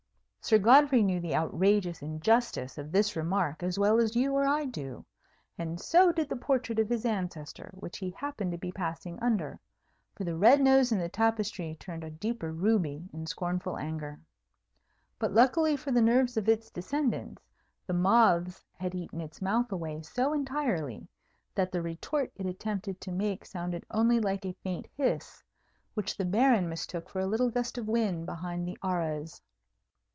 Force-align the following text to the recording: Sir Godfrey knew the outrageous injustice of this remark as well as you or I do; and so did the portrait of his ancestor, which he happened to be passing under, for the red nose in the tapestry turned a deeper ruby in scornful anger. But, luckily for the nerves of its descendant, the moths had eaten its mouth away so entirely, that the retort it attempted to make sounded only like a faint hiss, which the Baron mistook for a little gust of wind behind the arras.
Sir 0.43 0.57
Godfrey 0.57 1.03
knew 1.03 1.19
the 1.21 1.35
outrageous 1.35 2.01
injustice 2.01 2.77
of 2.79 2.91
this 2.91 3.15
remark 3.15 3.61
as 3.61 3.77
well 3.77 3.99
as 3.99 4.15
you 4.15 4.33
or 4.33 4.43
I 4.43 4.65
do; 4.65 5.05
and 5.55 5.79
so 5.79 6.11
did 6.11 6.27
the 6.29 6.35
portrait 6.35 6.79
of 6.79 6.89
his 6.89 7.05
ancestor, 7.05 7.69
which 7.75 7.99
he 7.99 8.09
happened 8.09 8.51
to 8.51 8.57
be 8.57 8.71
passing 8.71 9.19
under, 9.21 9.59
for 10.15 10.23
the 10.23 10.35
red 10.35 10.59
nose 10.59 10.91
in 10.91 10.97
the 10.97 11.07
tapestry 11.09 11.77
turned 11.79 12.03
a 12.03 12.09
deeper 12.09 12.51
ruby 12.51 13.07
in 13.13 13.27
scornful 13.27 13.77
anger. 13.77 14.19
But, 15.19 15.31
luckily 15.31 15.77
for 15.77 15.91
the 15.91 16.01
nerves 16.01 16.35
of 16.37 16.49
its 16.49 16.71
descendant, 16.71 17.39
the 17.85 17.93
moths 17.93 18.65
had 18.77 18.95
eaten 18.95 19.21
its 19.21 19.43
mouth 19.43 19.71
away 19.71 20.01
so 20.01 20.33
entirely, 20.33 21.07
that 21.53 21.71
the 21.71 21.83
retort 21.83 22.31
it 22.35 22.47
attempted 22.47 22.99
to 23.01 23.11
make 23.11 23.45
sounded 23.45 23.85
only 23.91 24.19
like 24.19 24.43
a 24.43 24.57
faint 24.63 24.87
hiss, 24.97 25.43
which 25.93 26.17
the 26.17 26.25
Baron 26.25 26.67
mistook 26.67 27.09
for 27.09 27.19
a 27.19 27.27
little 27.27 27.51
gust 27.51 27.77
of 27.77 27.87
wind 27.87 28.25
behind 28.25 28.67
the 28.67 28.77
arras. 28.83 29.39